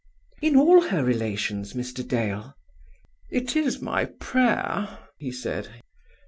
"In 0.41 0.55
all 0.57 0.81
her 0.81 1.03
relations, 1.03 1.73
Mr. 1.73 2.01
Dale!" 2.03 2.55
"It 3.29 3.55
is 3.55 3.83
my 3.83 4.05
prayer," 4.05 4.97
he 5.19 5.31
said. 5.31 5.83